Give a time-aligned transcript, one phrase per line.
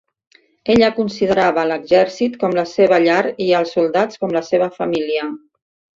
[0.75, 3.19] Ella considerava l'exèrcit com la seva llar
[3.49, 5.29] i als soldats com la seva família.